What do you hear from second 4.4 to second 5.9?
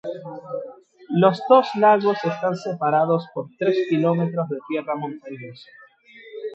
de tierra montañosa.